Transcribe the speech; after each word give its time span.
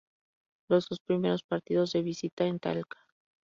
Los 0.67 0.87
dos 0.89 0.99
primeros 1.01 1.43
partidos 1.43 1.91
de 1.93 2.01
visita 2.01 2.43
en 2.47 2.57
Talca. 2.57 3.03